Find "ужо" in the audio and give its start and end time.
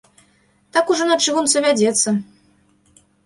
0.95-1.03